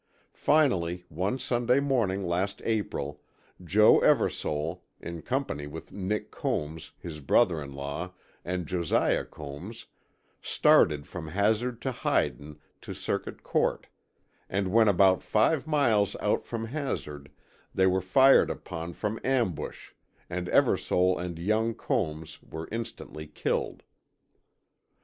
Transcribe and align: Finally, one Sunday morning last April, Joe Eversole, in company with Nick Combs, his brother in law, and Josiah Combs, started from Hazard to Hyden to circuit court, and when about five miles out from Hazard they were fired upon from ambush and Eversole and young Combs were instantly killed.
Finally, 0.33 1.05
one 1.09 1.37
Sunday 1.37 1.79
morning 1.79 2.25
last 2.27 2.59
April, 2.65 3.21
Joe 3.63 3.99
Eversole, 3.99 4.81
in 4.99 5.21
company 5.21 5.67
with 5.67 5.91
Nick 5.91 6.31
Combs, 6.31 6.89
his 6.97 7.19
brother 7.19 7.61
in 7.61 7.73
law, 7.73 8.11
and 8.43 8.65
Josiah 8.65 9.23
Combs, 9.25 9.85
started 10.41 11.05
from 11.05 11.27
Hazard 11.27 11.83
to 11.83 11.91
Hyden 11.91 12.57
to 12.81 12.95
circuit 12.95 13.43
court, 13.43 13.85
and 14.49 14.69
when 14.69 14.87
about 14.87 15.21
five 15.21 15.67
miles 15.67 16.15
out 16.19 16.47
from 16.47 16.65
Hazard 16.65 17.29
they 17.75 17.85
were 17.85 18.01
fired 18.01 18.49
upon 18.49 18.93
from 18.93 19.19
ambush 19.23 19.91
and 20.31 20.47
Eversole 20.49 21.19
and 21.19 21.37
young 21.37 21.75
Combs 21.75 22.41
were 22.41 22.67
instantly 22.71 23.27
killed. 23.27 23.83